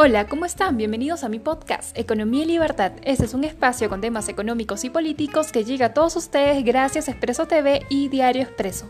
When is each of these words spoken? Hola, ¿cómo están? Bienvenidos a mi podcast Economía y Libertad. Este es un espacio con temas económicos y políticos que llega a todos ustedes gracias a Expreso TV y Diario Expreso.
Hola, 0.00 0.28
¿cómo 0.28 0.44
están? 0.44 0.76
Bienvenidos 0.76 1.24
a 1.24 1.28
mi 1.28 1.40
podcast 1.40 1.98
Economía 1.98 2.44
y 2.44 2.46
Libertad. 2.46 2.92
Este 3.02 3.24
es 3.24 3.34
un 3.34 3.42
espacio 3.42 3.88
con 3.88 4.00
temas 4.00 4.28
económicos 4.28 4.84
y 4.84 4.90
políticos 4.90 5.50
que 5.50 5.64
llega 5.64 5.86
a 5.86 5.92
todos 5.92 6.14
ustedes 6.14 6.64
gracias 6.64 7.08
a 7.08 7.10
Expreso 7.10 7.48
TV 7.48 7.84
y 7.90 8.06
Diario 8.06 8.42
Expreso. 8.42 8.88